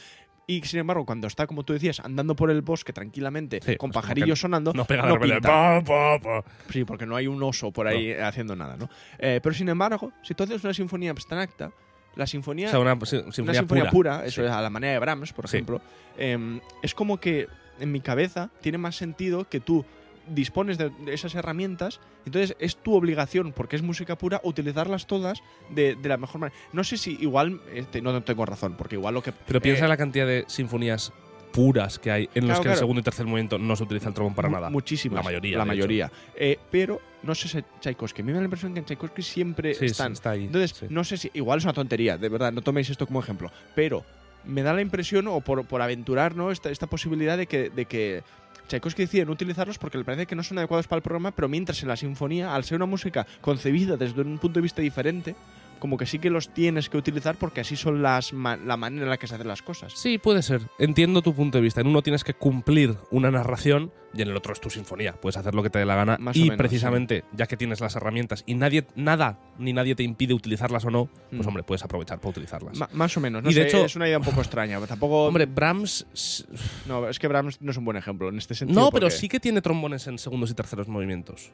[0.51, 3.91] Y sin embargo, cuando está, como tú decías, andando por el bosque tranquilamente, Sí, con
[3.91, 5.35] pues pajarillos sonando, no pega de no repente.
[5.35, 5.83] pinta.
[5.83, 6.51] Pa, pa, pa.
[6.71, 8.89] Sí, porque no hay un oso por ahí haciendo nada, ¿no?
[9.19, 11.71] Eh, pero sin embargo, si tú haces una sinfonía abstracta,
[12.15, 14.47] la sinfonía, O sea, una si- una sinfonía, pura, eso Sí.
[14.47, 15.57] es a la manera de Brahms, por Sí.
[15.57, 15.81] ejemplo,
[16.17, 17.47] em, es como que
[17.79, 19.85] en mi cabeza tiene más sentido que tú
[20.29, 25.41] dispones de, de esas herramientas, entonces es tu obligación, porque es música pura, utilizarlas todas
[25.69, 26.59] de, de la mejor manera.
[26.73, 29.31] No sé si igual, este, no tengo razón, porque igual lo que...
[29.31, 31.11] Pero piensa eh, en la cantidad de sinfonías
[31.51, 32.77] puras que hay en los Claro, que en el claro.
[32.77, 34.69] segundo y tercer movimiento no se utiliza el trombón para nada.
[34.69, 35.17] Muchísimas.
[35.17, 36.11] La mayoría, La mayoría.
[36.35, 38.21] Eh, pero no sé si Tchaikovsky.
[38.21, 40.11] A mí me da la impresión que en Tchaikovsky siempre Sí, sí, están.
[40.13, 40.45] está ahí.
[40.45, 40.85] Entonces, sí.
[40.89, 41.31] no sé si.
[41.33, 43.51] Igual es una tontería, de verdad, no toméis esto como ejemplo.
[43.73, 44.05] Pero
[44.45, 46.51] me da la impresión, o por, por aventurar, ¿no?
[46.51, 48.23] Esta, esta posibilidad de que, de que
[48.69, 51.49] Tchaikovsky decide no utilizarlos porque le parece que no son adecuados para el programa, pero
[51.49, 55.35] mientras en la sinfonía, al ser una música concebida desde un punto de vista diferente,
[55.79, 59.03] como que sí que los tienes que utilizar porque así son las ma- la manera
[59.05, 59.93] en la que se hacen las cosas.
[59.93, 60.61] Sí, puede ser.
[60.77, 61.81] Entiendo tu punto de vista.
[61.81, 65.13] En uno tienes que cumplir una narración y en el otro es tu sinfonía.
[65.13, 66.17] Puedes hacer lo que te dé la gana.
[66.19, 69.95] Más o y menos, precisamente, ya que tienes las herramientas y nadie, nada, ni nadie
[69.95, 71.47] te impide utilizarlas o no, pues Mm.
[71.47, 72.77] hombre, puedes aprovechar para utilizarlas.
[72.77, 74.79] Ma- más o menos, no Y de hecho- es una idea un poco extraña.
[74.85, 75.25] Tampoco.
[75.27, 76.45] Hombre, Brahms.
[76.87, 78.79] No, es que Brahms no es un buen ejemplo en este sentido.
[78.81, 81.51] No, pero porque- sí que tiene trombones en segundos y terceros movimientos.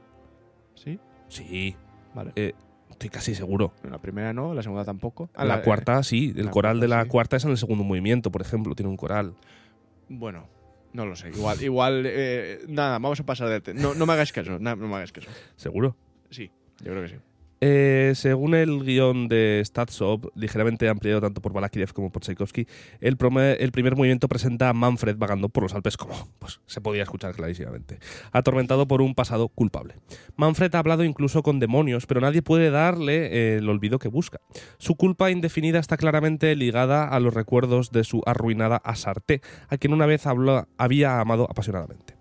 [0.75, 0.99] ¿Sí?
[1.27, 1.75] Sí,
[2.13, 2.31] Vale.
[2.35, 2.53] eh,
[2.95, 3.73] estoy casi seguro.
[3.89, 5.29] La primera no, la segunda tampoco.
[5.36, 6.34] Ah, la, eh, cuarta, sí.
[6.36, 7.10] El coral de la sí.
[7.10, 8.73] cuarta es en el segundo movimiento, por ejemplo.
[8.75, 9.36] Tiene un coral.
[10.10, 10.47] bueno,
[10.93, 11.29] no lo sé.
[11.29, 13.73] Igual, igual eh, nada, vamos a pasar de.
[13.73, 15.29] No, no me hagáis caso, no me hagáis caso.
[15.55, 15.95] Seguro.
[16.29, 17.15] Sí, yo creo que sí.
[17.67, 22.67] Eh, según el guion de Statsop, ligeramente ampliado tanto por Balakirev como por Tchaikovsky,
[23.01, 27.34] el, primer movimiento presenta a Manfred vagando por los Alpes como pues, se podía escuchar
[27.34, 27.97] clarísimamente,
[28.32, 29.95] atormentado por un pasado culpable.
[30.36, 34.39] Manfred ha hablado incluso con demonios, pero nadie puede darle eh, el olvido que busca.
[34.78, 39.91] Su culpa indefinida está claramente ligada a los recuerdos de su arruinada Asarte, a quien
[39.91, 40.28] una vez
[40.78, 42.14] había amado apasionadamente.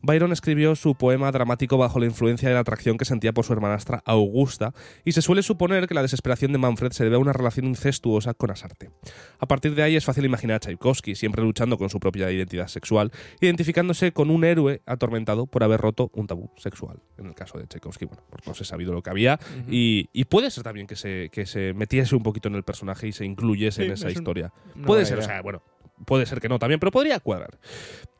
[0.00, 3.52] Byron escribió su poema dramático bajo la influencia de la atracción que sentía por su
[3.52, 4.72] hermanastra Augusta,
[5.04, 8.34] y se suele suponer que la desesperación de Manfred se debe a una relación incestuosa
[8.34, 8.90] con Asarte.
[9.38, 12.68] A partir de ahí es fácil imaginar a Tchaikovsky siempre luchando con su propia identidad
[12.68, 16.98] sexual, identificándose con un héroe atormentado por haber roto un tabú sexual.
[17.16, 20.08] En el caso de Tchaikovsky, bueno, pues no se ha sabido lo que había, y,
[20.12, 23.12] y puede ser también que se, que se metiese un poquito en el personaje y
[23.12, 24.52] se incluyese Sí, en esa es un- historia.
[24.86, 25.62] Puede ser, o sea, bueno,
[26.04, 27.58] puede ser que no también, pero podría cuadrar.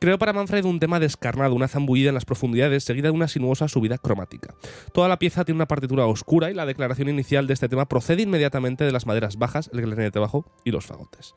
[0.00, 3.66] Creo para Manfred un tema descarnado, una zambullida en las profundidades, seguida de una sinuosa
[3.66, 4.54] subida cromática.
[4.92, 8.22] Toda la pieza tiene una partitura oscura y la declaración inicial de este tema procede
[8.22, 11.34] inmediatamente de las maderas bajas, el clarinete bajo y los fagotes.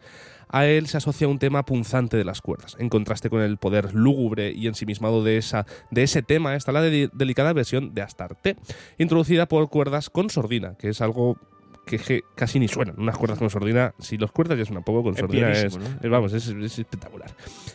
[0.54, 2.76] A él se asocia un tema punzante de las cuerdas.
[2.78, 6.82] En contraste con el poder lúgubre y ensimismado de, esa, de ese tema está la
[6.82, 8.58] de- delicada versión de Astarte,
[8.98, 11.38] introducida por cuerdas con sordina, que es algo
[11.86, 12.96] que, je- casi ni suenan.
[13.00, 15.86] Unas cuerdas con sordina, si los cuerdas ya suenan poco, con Es sordina es, ¿no?
[16.02, 17.32] es- vamos, es, es espectacular.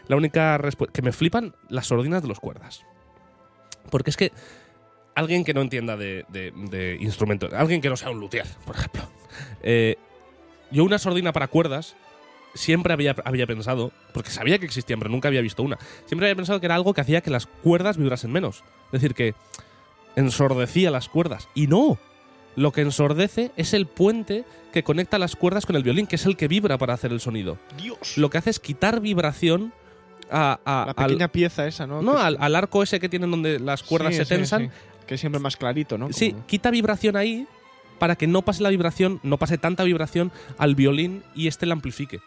[0.08, 2.84] La única respuesta que me flipan las sordinas de los cuerdas.
[3.90, 4.32] Porque es que
[5.14, 8.76] alguien que no entienda de, de- de instrumentos, alguien que no sea un luthier, por
[8.76, 9.02] ejemplo,
[9.62, 9.96] eh,
[10.70, 11.96] yo una sordina para cuerdas
[12.54, 16.36] siempre había, había pensado, porque sabía que existían, pero nunca había visto una, siempre había
[16.36, 18.64] pensado que era algo que hacía que las cuerdas vibrasen menos.
[18.86, 19.34] Es decir, que
[20.16, 21.48] ensordecía las cuerdas.
[21.54, 21.98] Y no.
[22.56, 26.26] Lo que ensordece es el puente que conecta las cuerdas con el violín, que es
[26.26, 27.58] el que vibra para hacer el sonido.
[27.76, 28.16] Dios.
[28.18, 29.72] Lo que hace es quitar vibración
[30.30, 32.02] a, a- La al, pequeña pieza esa, ¿no?
[32.02, 34.62] no, al, al arco ese que tienen donde las cuerdas Sí, se sí, tensan.
[34.62, 34.70] sí.
[35.06, 36.12] Que es siempre más clarito, ¿no?
[36.12, 37.46] Sí, quita vibración ahí
[38.00, 41.74] para que no pase la vibración, no pase tanta vibración al violín y este la
[41.74, 42.20] amplifique.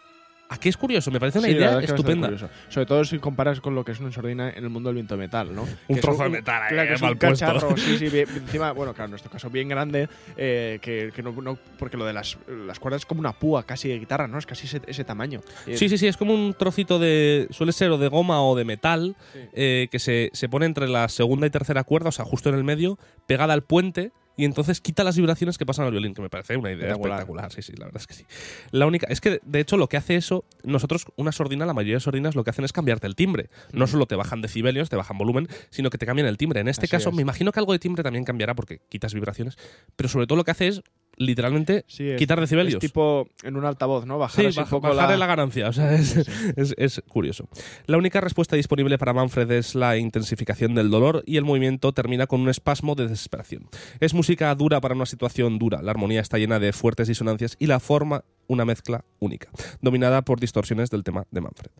[0.52, 2.28] Aquí es curioso, me parece una Sí, idea es que estupenda.
[2.68, 5.16] Sobre todo si comparas con lo que es una sordina en el mundo del viento
[5.16, 5.64] metal, ¿no?
[5.86, 7.46] Que es trozo de metal ahí, claro, que es mal un puesto.
[7.46, 11.22] cacharro, sí, sí, bien- encima, bueno, claro, en nuestro caso bien grande, eh, que, que
[11.22, 12.36] no, no- porque lo de las,
[12.66, 14.38] las cuerdas es como una púa casi de guitarra, ¿no?
[14.38, 15.40] Es casi ese, ese tamaño.
[15.68, 17.46] Eh, Sí, sí, sí, es como un trocito de.
[17.50, 19.38] suele ser o de goma o de metal Sí.
[19.52, 22.56] eh, que se, se pone entre la segunda y tercera cuerda, o sea, justo en
[22.56, 24.10] el medio, pegada al puente.
[24.36, 27.18] Y entonces quita las vibraciones que pasan al violín, que me parece una idea Espectacular.
[27.20, 27.52] espectacular.
[27.52, 28.24] Sí, sí, la verdad es que sí.
[28.70, 29.06] La única.
[29.10, 32.34] Es que, de hecho, lo que hace eso, nosotros, una sordina, la mayoría de sordinas
[32.34, 33.50] lo que hacen es cambiarte el timbre.
[33.72, 33.88] No Mm.
[33.88, 36.60] solo te bajan decibelios, te bajan volumen, sino que te cambian el timbre.
[36.60, 37.14] En este Así caso, es.
[37.16, 39.58] me imagino que algo de timbre también cambiará porque quitas vibraciones.
[39.96, 40.82] Pero sobre todo lo que hace es,
[41.20, 42.74] literalmente, Sí, es- quitar decibelios.
[42.74, 44.18] Es tipo en un altavoz, ¿no?
[44.18, 45.14] Bajar Sí, así un baja- poco bajar la...
[45.14, 45.68] en la ganancia.
[45.68, 46.16] O sea, es,
[46.56, 47.48] es- es curioso.
[47.86, 52.26] La única respuesta disponible para Manfred es la intensificación del dolor y el movimiento termina
[52.26, 53.68] con un espasmo de desesperación.
[54.00, 55.82] Es música dura para una situación dura.
[55.82, 59.48] La armonía está llena de fuertes disonancias y la forma una mezcla única,
[59.82, 61.70] dominada por distorsiones del tema de Manfred.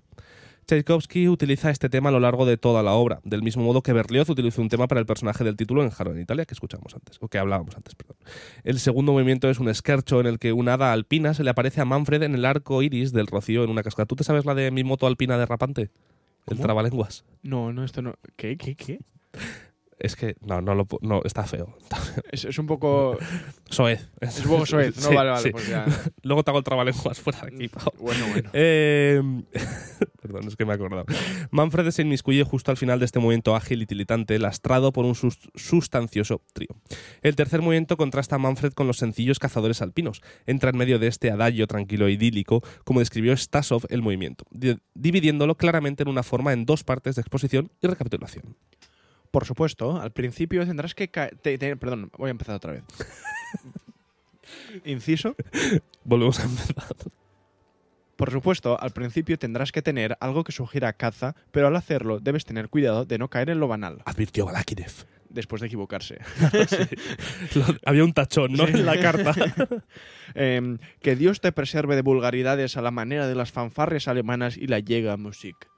[0.71, 3.93] Tchaikovsky utiliza este tema a lo largo de toda la obra, del mismo modo que
[3.93, 6.95] Berlioz utilizó un tema para el personaje del título en Jaro en Italia, que escuchamos
[6.95, 8.17] antes, o que hablábamos antes, perdón.
[8.63, 11.81] El segundo movimiento es un esquercho en el que una hada alpina se le aparece
[11.81, 14.07] a Manfred en el arco iris del rocío en una cascada.
[14.07, 15.83] ¿Tú te sabes la de mi moto alpina derrapante?
[15.83, 15.91] El
[16.45, 16.63] ¿Cómo?
[16.63, 17.25] trabalenguas.
[17.43, 18.15] No, no, esto no...
[18.37, 18.57] ¿Qué?
[18.57, 18.77] ¿Qué?
[18.77, 19.01] ¿Qué?
[20.01, 21.77] Es que, no, no, lo, no está feo.
[22.33, 23.19] Es, es un poco...
[23.71, 24.09] Soez.
[24.21, 25.09] Es un poco soez, ¿no?
[25.11, 25.51] Sí, vale, vale, sí.
[25.51, 25.85] pues ya...
[26.23, 27.69] Luego te hago el trabalenguas fuera de aquí.
[27.69, 27.93] pavo.
[27.99, 28.51] Bueno, bueno.
[28.53, 29.23] Eh,
[30.21, 31.05] perdón, es que me he acordado.
[31.51, 35.15] Manfred se inmiscuye justo al final de este movimiento ágil y tilitante, lastrado por un
[35.15, 36.69] sus- sustancioso trío.
[37.23, 40.21] El tercer movimiento contrasta a Manfred con los sencillos cazadores alpinos.
[40.47, 44.79] Entra en medio de este adagio tranquilo e idílico, como describió Stasov el movimiento, di-
[44.95, 48.57] dividiéndolo claramente en una forma en dos partes de exposición y recapitulación.
[49.31, 51.07] Por supuesto, al principio tendrás que...
[51.09, 52.85] te- te- perdón, voy a empezar otra vez.
[54.85, 55.37] Inciso.
[56.05, 56.97] Volvemos a empezar.
[58.17, 62.45] Por supuesto, al principio tendrás que tener algo que sugiera caza, pero al hacerlo debes
[62.45, 64.93] tener cuidado de no caer en lo banal, Advirtió Balakirev.
[65.31, 66.19] después de equivocarse.
[67.55, 68.67] Lo- Había un tachón, ¿no?
[68.69, 69.33] En la carta.
[70.35, 74.67] Em, que Dios te preserve de vulgaridades a la manera de las fanfarrias alemanas y
[74.67, 75.70] la llega Musik.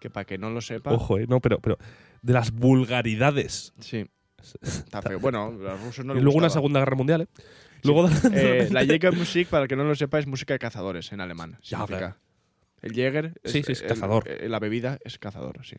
[0.00, 1.78] Que para que no lo sepa, Ojo, eh, no, pero, pero
[2.22, 3.72] de las vulgaridades.
[3.80, 4.06] sí.
[4.62, 5.18] Está feo.
[5.18, 6.50] Bueno, a los rusos no y luego una gustaba.
[6.50, 7.26] Segunda Guerra Mundial, ¿eh?
[7.82, 11.20] Luego Eh, la Jägermusik, para el que no lo sepa, es música de cazadores en
[11.20, 11.58] alemán.
[11.62, 12.18] Significa.
[12.82, 14.28] El Jäger Sí, sí, es el- cazador.
[14.28, 15.76] eh, la bebida es cazador, sí.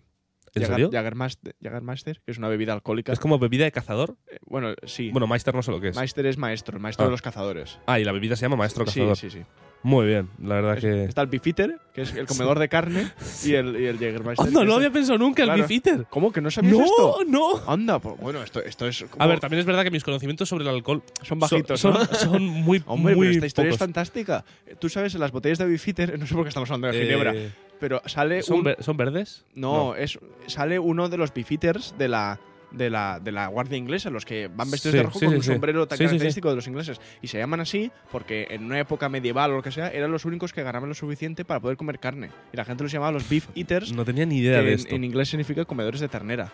[0.54, 0.90] ¿En Jäger- serio?
[0.92, 3.14] Jägermeister, Jägermeister, que es una bebida alcohólica.
[3.14, 4.18] Es como bebida de cazador.
[4.28, 5.12] Eh, bueno, sí.
[5.12, 5.96] Bueno, Meister no sé lo que es.
[5.96, 7.08] Meister es maestro, el maestro Ah.
[7.08, 7.80] de los cazadores.
[7.86, 9.16] Ah, y la bebida se llama Maestro Sí, Cazador.
[9.18, 9.44] sí, sí.
[9.84, 11.04] Muy bien, la verdad Es- que.
[11.06, 13.12] Está el Beefeater, que es el comedor de carne,
[13.46, 14.48] y el, y el Jägermeister.
[14.48, 15.60] ¡Anda, no es- había pensado nunca el Claro.
[15.68, 16.06] Beefeater!
[16.10, 17.18] ¿Cómo que no sabías ¡No, esto?
[17.28, 17.72] no!
[17.72, 19.06] Anda, pues, bueno, esto, esto es.
[19.10, 21.94] como- A ver, también es verdad que mis conocimientos sobre el alcohol son bajitos, son,
[21.94, 22.06] ¿no?
[22.06, 24.44] son, son muy, Hombre, muy pero esta historia es fantástica.
[24.80, 27.34] Tú sabes, en las botellas de Beefeater, no sé por qué estamos hablando de Ginebra,
[27.36, 28.64] Eh, pero sale ¿son, un.
[28.64, 29.46] ver- ¿Son verdes?
[29.56, 32.40] No, es sale uno de los beefeaters de la
[32.72, 35.32] de la, de la guardia inglesa, los que van vestidos Sí, de rojo sí, con
[35.34, 37.00] sí, un sombrero tan característico de los ingleses.
[37.22, 40.26] Y se llaman así porque en una época medieval o lo que sea, eran los
[40.26, 42.30] únicos que ganaban lo suficiente para poder comer carne.
[42.54, 44.96] Y la gente los llamaba los beef eaters, No tenía ni idea de en, esto.
[44.96, 46.52] en inglés significa comedores de ternera.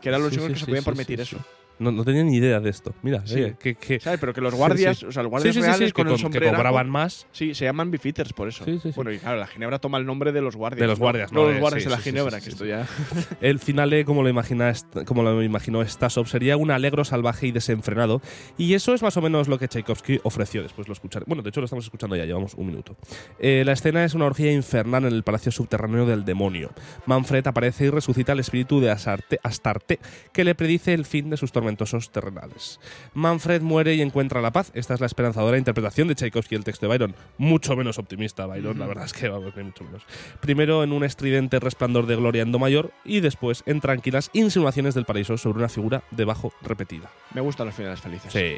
[0.00, 1.38] Que eran los únicos que se podían permitir eso.
[1.78, 2.94] No, no tenía ni idea de esto.
[3.02, 3.34] Mira, Sí.
[3.36, 4.18] oye, que, que, ¿Sabes?
[4.20, 5.06] Pero que los guardias, Sí, sí.
[5.06, 6.56] o sea, los guardias sí, sí, reales sí, que, con el con- que sombrero.
[6.56, 7.26] cobraban más.
[7.32, 8.64] Sí, se llaman beefeaters por eso.
[8.64, 8.92] Sí, sí, sí.
[8.96, 10.80] Bueno, y claro, la ginebra toma el nombre de los guardias.
[10.80, 12.44] De los guardias, no, no los de- guardias sí, de la sí, sí, ginebra, sí,
[12.44, 12.86] que sí, esto ya.
[13.40, 14.72] El finale, como lo, imagina,
[15.06, 18.20] como lo imaginó Stasov, sería un alegro, salvaje y desenfrenado.
[18.56, 20.62] Y eso es más o menos lo que Tchaikovsky ofreció.
[20.62, 21.24] Después lo escucharé.
[21.28, 22.96] Bueno, de hecho lo estamos escuchando ya, llevamos un minuto.
[23.38, 26.70] Eh, la escena es una orgía infernal en el palacio subterráneo del demonio.
[27.06, 29.98] Manfred aparece y resucita el espíritu de Asarte, Astarte,
[30.32, 32.80] que le predice el fin de sus tormentosos terrenales.
[33.14, 34.70] Manfred muere y encuentra la paz.
[34.74, 37.14] Esta es la esperanzadora interpretación de Tchaikovsky del texto de Byron.
[37.36, 40.02] Mucho menos optimista, Byron, la verdad es que vamos, ni mucho menos.
[40.40, 44.94] Primero en un estridente resplandor de gloria en do mayor y después en tranquilas insinuaciones
[44.94, 47.10] del paraíso sobre una figura de bajo repetida.
[47.34, 48.32] Me gustan los finales felices.
[48.32, 48.56] Sí.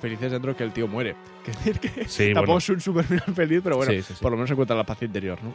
[0.00, 1.14] Felices dentro que el tío muere.
[1.44, 2.58] Que decir que Sí, tampoco bueno.
[2.58, 4.18] es un super feliz, pero bueno, Sí, sí, sí.
[4.22, 5.54] por lo menos encuentra la paz interior, ¿no?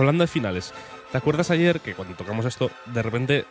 [0.00, 0.72] Hablando de finales,
[1.12, 3.44] ¿te acuerdas ayer que cuando tocamos esto, de repente,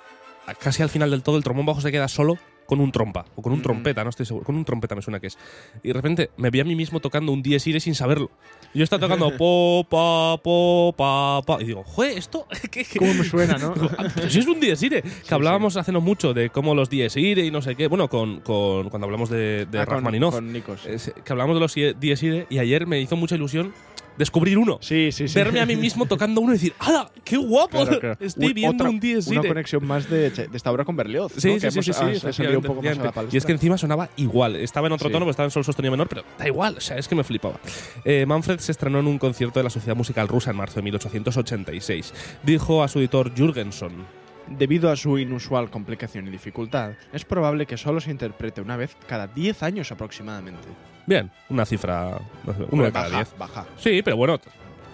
[0.60, 3.42] casi al final del todo, el trombón bajo se queda solo con un trompa o
[3.42, 3.64] con un Mm.
[3.64, 5.40] trompeta, no estoy seguro, con un trompeta me suena que es.
[5.82, 8.30] Y de repente me vi a mí mismo tocando un dies irae sin saberlo.
[8.76, 11.62] Yo estaba tocando po, pa, po, pa, pa.
[11.62, 12.46] Y digo, joder, esto.
[12.72, 13.00] ¿qué, qué?
[13.00, 13.74] ¿Cómo me suena, no?
[13.98, 15.02] "Ah, pero si es un dies irae.
[15.02, 17.88] Que hablábamos hace no mucho de cómo los dies irae y no sé qué.
[17.88, 20.36] Bueno, con, con- cuando hablamos de, de Ah, con- Rachmaninoff.
[20.36, 20.86] Con Nikos.
[20.86, 23.74] eh, que hablamos de los die- dies irae y ayer me hizo mucha ilusión
[24.20, 24.78] descubrir uno.
[24.82, 25.34] Sí, sí, sí.
[25.34, 27.10] Verme a mí mismo tocando uno y decir, ¡hala!
[27.24, 27.70] ¡Qué guapo!
[27.84, 28.18] Claro, claro.
[28.20, 29.00] Estoy viendo otra- un
[29.40, 31.32] Una conexión más de, de esta obra con Berlioz.
[31.38, 31.54] Sí, ¿no?
[31.56, 33.16] sí, sí, hemos- sí, sí, ha- ha salido un efectivamente, poco más a la efectivamente.
[33.16, 33.36] palestra.
[33.36, 34.56] Y es que encima sonaba igual.
[34.58, 35.14] Estaba en otro Sí.
[35.14, 36.76] tono, pero estaba en sol sostenido menor, pero da igual.
[36.78, 37.60] O sea, es que me flipaba.
[38.06, 40.82] Eh, Manfred se estrenó en un concierto de la Sociedad Musical Rusa en marzo de
[40.84, 42.14] 1886.
[42.44, 44.06] Dijo a su editor Jürgenson.
[44.48, 48.98] Debido a su inusual complicación y dificultad, es probable que solo se interprete una vez
[49.08, 50.68] cada 10 años aproximadamente.
[51.10, 52.20] Bien, una cifra.
[52.46, 53.36] no sé, uno de cada baja, diez.
[53.40, 53.66] baja.
[53.80, 54.40] Sí, pero bueno.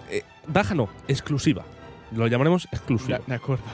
[0.09, 1.65] eh, baja no, exclusiva.
[2.13, 3.17] Lo llamaremos exclusiva.
[3.17, 3.65] De, de acuerdo.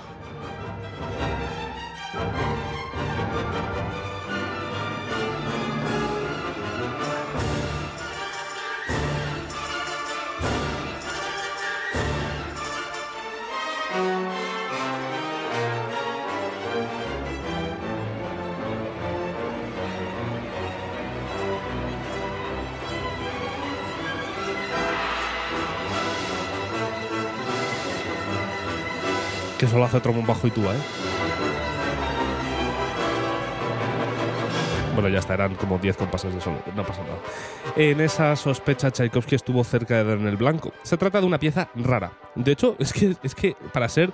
[29.72, 31.21] Solo hace trombón bajo y tuba, ¿eh?
[34.94, 37.16] Bueno, ya está, eran como 10 compases de solo, no pasa nada.
[37.78, 40.74] En esa sospecha, Tchaikovsky estuvo cerca de dar en el blanco.
[40.84, 42.12] Se trata de una pieza rara.
[42.36, 44.12] De hecho, es que, es que para ser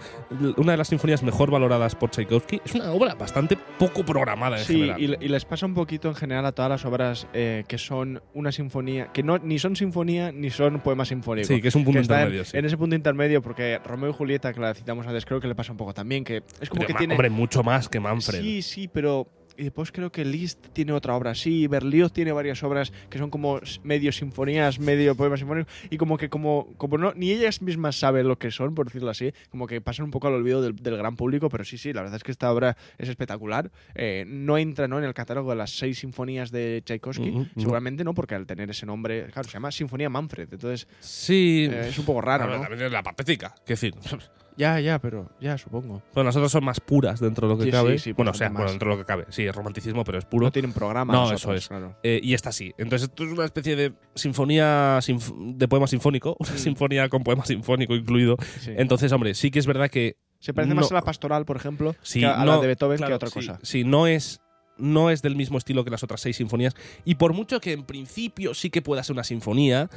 [0.57, 4.65] una de las sinfonías mejor valoradas por Tchaikovsky, es una obra bastante poco programada en
[4.65, 5.01] Sí, general.
[5.01, 8.21] y, y les pasa un poquito en general a todas las obras eh, que son
[8.33, 11.47] una sinfonía, que no ni son sinfonía ni son poema sinfónico.
[11.47, 12.57] Sí, que es un punto está en- intermedio, sí.
[12.57, 15.55] En ese punto intermedio, porque Romeo y Julieta, que la citamos antes, creo que le
[15.55, 17.13] pasa un poco también, que es como Pero, que tiene...
[17.15, 18.41] Hombre, mucho más que Manfred.
[18.41, 19.27] Sí, sí, pero.
[19.57, 23.29] Y después creo que Liszt tiene otra obra así, Berlioz tiene varias obras que son
[23.31, 27.95] como medio sinfonías, medio poemas sinfónicos, y como que como, como no, ni ellas mismas
[27.97, 30.75] saben lo que son, por decirlo así, como que pasan un poco al olvido del,
[30.75, 33.71] del gran público, pero sí, sí, la verdad es que esta obra es espectacular.
[33.95, 34.99] Eh, no entra ¿no?
[34.99, 38.85] en el catálogo de las seis sinfonías de Tchaikovsky, seguramente no, porque al tener ese
[38.85, 41.67] nombre, claro, se llama Sinfonía Manfred, entonces Sí.
[41.71, 42.61] eh, es un poco raro, ver, ¿no?
[42.61, 43.55] También es la patética.
[43.65, 43.93] Que decir,
[44.57, 46.01] Ya, ya, pero ya supongo.
[46.15, 47.91] bueno, las otras son más puras dentro de lo que Sí, cabe.
[47.99, 49.25] sí, sí, bueno, o sea, bueno, dentro de lo que cabe.
[49.29, 50.45] Sí, es romanticismo, pero es puro.
[50.47, 51.13] No tienen programa.
[51.13, 51.67] No, eso es.
[51.67, 51.95] claro.
[52.03, 52.73] Eh, y esta sí.
[52.79, 56.57] Entonces, esto es una especie de sinfonía sinf- de poema sinfónico, una Mm.
[56.57, 58.35] sinfonía con poema sinfónico incluido.
[58.59, 58.71] Sí.
[58.75, 61.57] Entonces, hombre, sí que es verdad que Se parece no- más a la pastoral, por
[61.57, 63.59] ejemplo, sí, que a no- la de Beethoven claro, que a otra sí, cosa.
[63.63, 64.41] Sí, no es
[64.79, 66.75] no es del mismo estilo que las otras seis sinfonías.
[67.03, 69.89] Y por mucho que en principio sí que pueda ser una sinfonía,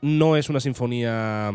[0.00, 1.52] no es una sinfonía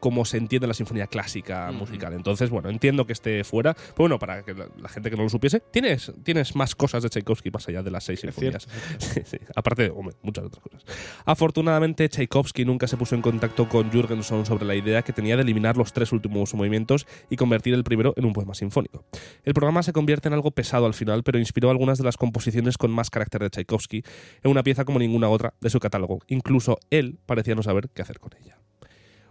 [0.00, 2.12] como se entiende la sinfonía clásica musical.
[2.12, 3.74] Entonces, bueno, entiendo que esté fuera.
[3.74, 7.02] Pero bueno, para que la, la gente que no lo supiese, tienes, tienes más cosas
[7.02, 8.66] de Tchaikovsky más allá de las seis sinfonías.
[8.98, 9.38] Sí, sí.
[9.54, 10.84] Aparte de, hombre, muchas otras cosas.
[11.24, 15.42] Afortunadamente, Tchaikovsky nunca se puso en contacto con Jürgenson sobre la idea que tenía de
[15.42, 19.04] eliminar los tres últimos movimientos y convertir el primero en un poema sinfónico.
[19.44, 22.78] El programa se convierte en algo pesado al final, pero inspiró algunas de las composiciones
[22.78, 24.02] con más carácter de Tchaikovsky
[24.42, 26.20] en una pieza como ninguna otra de su catálogo.
[26.28, 28.58] Incluso él parecía no saber qué hacer con ella.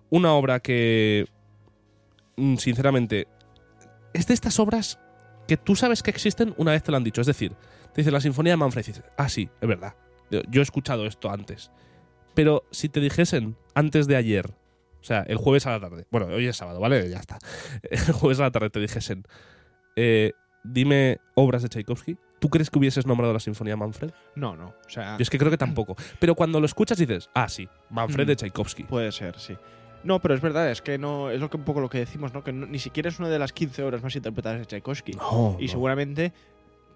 [0.10, 1.26] Una obra que,
[2.38, 3.28] mm, sinceramente,
[4.14, 5.00] es de estas obras
[5.48, 7.22] que tú sabes que existen una vez te lo han dicho.
[7.22, 7.54] Es decir,
[7.94, 9.96] te dice la Sinfonía de Manfred y dices, ah, sí, es verdad.
[10.30, 11.72] Yo, he escuchado esto antes.
[12.34, 14.48] Pero si te dijesen antes de ayer,
[15.00, 17.10] o sea, el jueves a la tarde, bueno, hoy es sábado, ¿vale?
[17.10, 17.38] Ya está.
[17.90, 19.24] El jueves a la tarde te dijesen,
[19.96, 24.12] eh, dime obras de Tchaikovsky, ¿tú crees que hubieses nombrado la Sinfonía de Manfred?
[24.36, 24.68] No, no.
[24.86, 25.96] O sea, Yo es que creo que tampoco.
[26.20, 28.28] Pero cuando lo escuchas dices, ah, sí, Manfred Mm.
[28.28, 28.84] de Tchaikovsky.
[28.84, 29.56] puede ser, sí.
[30.04, 32.34] No, pero es verdad, es que no es lo que un poco lo que decimos,
[32.34, 32.44] ¿no?
[32.44, 35.14] Que no- ni siquiera es una de las 15 obras más interpretadas de Tchaikovsky.
[35.14, 35.72] No, y no.
[35.72, 36.34] seguramente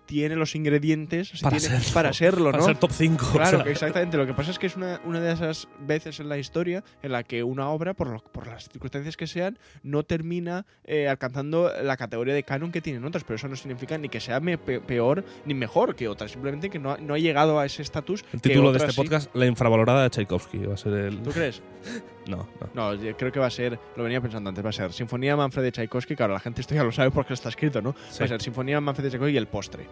[0.08, 1.94] tiene los ingredientes Para tiene- serlo.
[1.94, 2.52] para serlo, ¿no?
[2.52, 3.28] Para ser top 5.
[3.32, 4.18] Claro, que exactamente.
[4.18, 7.14] Lo que pasa es que es una, una de esas veces en la historia en
[7.14, 11.72] la que una obra, por, lo- por las circunstancias que sean, no termina eh, alcanzando
[11.82, 13.24] la categoría de canon que tienen otras.
[13.24, 16.32] Pero eso no significa ni que sea me- peor ni mejor que otras.
[16.32, 18.26] Simplemente que no, ha- no ha llegado a ese estatus.
[18.34, 18.98] El que título de este sí.
[18.98, 21.22] podcast, La infravalorada de Tchaikovsky, va a ser el...
[21.22, 21.62] ¿Tú crees?
[22.28, 22.94] no, no.
[22.94, 25.64] No, creo que va a ser, lo venía pensando antes, va a ser Sinfonía Manfred
[25.64, 27.96] de Tchaikovsky, claro, la gente esto ya lo sabe porque está escrito, ¿no?
[28.10, 28.20] Sí.
[28.20, 29.86] Va a ser Sinfonía Manfred de Tchaikovsky y el postre.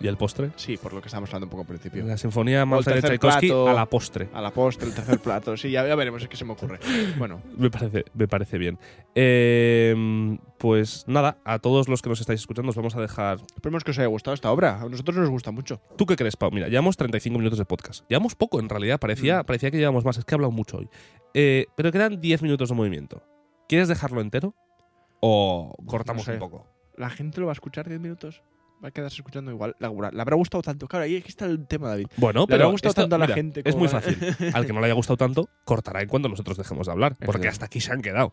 [0.00, 0.50] ¿Y el postre?
[0.56, 2.04] Sí, por lo que estábamos hablando un poco al principio.
[2.04, 3.68] La sinfonía Manfred de Tchaikovsky plato.
[3.68, 4.28] a la postre.
[4.32, 5.56] A la postre, el tercer plato.
[5.56, 6.78] Sí, ya, ya veremos, es que se me ocurre.
[7.18, 8.78] Bueno, Me parece, me parece bien.
[9.14, 13.38] Eh, pues nada, a todos los que nos estáis escuchando os vamos a dejar...
[13.54, 14.80] esperemos que os haya gustado esta obra.
[14.80, 15.80] A nosotros nos gusta mucho.
[15.96, 16.50] ¿Tú qué crees, Pau?
[16.50, 18.04] Mira, llevamos 35 minutos de podcast.
[18.08, 18.98] Llevamos poco, en realidad.
[18.98, 19.44] Parecía, Mm.
[19.44, 20.18] parecía que llevamos más.
[20.18, 20.88] Es que he hablado mucho hoy.
[21.34, 23.22] Eh, pero quedan 10 minutos de movimiento.
[23.68, 24.54] ¿Quieres dejarlo entero?
[25.20, 26.32] ¿O cortamos sé.
[26.34, 26.66] un poco?
[26.96, 28.42] La gente lo va a escuchar 10 minutos.
[28.82, 29.74] Va a quedarse escuchando igual.
[29.80, 30.86] Le habrá, le habrá gustado tanto.
[30.86, 32.06] Claro, ahí está el tema, David.
[32.16, 34.16] Bueno, Le pero habrá gustado esto- tanto a la mira, gente Es muy fácil.
[34.54, 37.16] Al que no le haya gustado tanto, cortará en cuanto nosotros dejemos de hablar.
[37.24, 38.32] Porque hasta aquí se han quedado.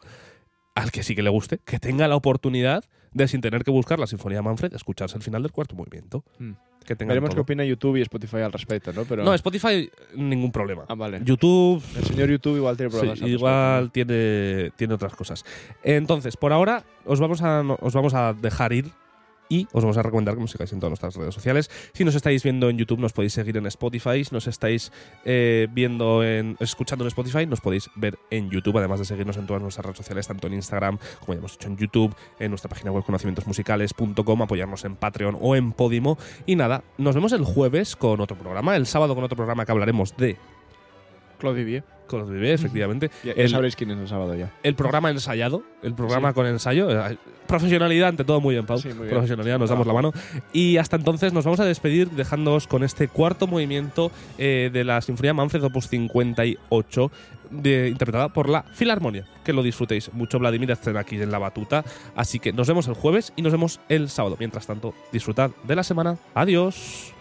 [0.76, 3.98] Al que sí que le guste, que tenga la oportunidad de, sin tener que buscar
[3.98, 6.24] la Sinfonía Manfred, escucharse el final del cuarto movimiento.
[6.38, 6.52] Mm.
[6.86, 9.06] Que tenga Veremos qué opina YouTube y Spotify al respecto, ¿no?
[9.06, 10.86] Pero, No, Spotify, ningún problema.
[10.88, 11.20] Ah, vale.
[11.24, 13.22] YouTube, El señor YouTube igual tiene problemas.
[13.22, 15.44] al igual tiene, tiene otras cosas.
[15.84, 18.86] Entonces, por ahora, os vamos, a, os vamos a dejar ir
[19.50, 21.70] y os vamos a recomendar que nos sigáis en todas nuestras redes sociales.
[21.94, 24.24] Si nos estáis viendo en YouTube, nos podéis seguir en Spotify.
[24.24, 24.92] Si nos estáis
[25.24, 29.48] eh, viendo en, escuchando en Spotify, nos podéis ver en YouTube, además de seguirnos en
[29.48, 32.70] todas nuestras redes sociales, tanto en Instagram, como ya hemos dicho en YouTube, en nuestra
[32.70, 36.18] página web conocimientosmusicales.com, apoyarnos en Patreon o en Podimo.
[36.46, 39.72] Y nada, nos vemos el jueves con otro programa, el sábado con otro programa que
[39.72, 40.38] hablaremos de
[41.40, 41.95] Claude Vivier.
[42.08, 43.10] Con los bebés, efectivamente.
[43.24, 44.52] Ya, ya El- sabréis quién es el sábado ya.
[44.64, 46.34] el programa ensayado, el programa Sí.
[46.36, 46.90] con ensayo.
[47.08, 48.78] eh, Profesionalidad ante todo, muy bien, Pau.
[48.80, 49.10] Sí, muy bien.
[49.10, 50.12] Profesionalidad, nos damos la mano.
[50.52, 55.00] Y hasta entonces nos vamos a despedir dejándoos con este cuarto movimiento eh, de la
[55.02, 57.12] Sinfonía Manfred Opus 58,
[57.52, 59.26] de- interpretada por la Filarmonia.
[59.44, 61.84] Que lo disfrutéis mucho, Vladimir estén aquí en la batuta.
[62.16, 64.36] Así que nos vemos el jueves y nos vemos el sábado.
[64.40, 66.18] Mientras tanto, disfrutad de la semana.
[66.34, 67.14] Adiós.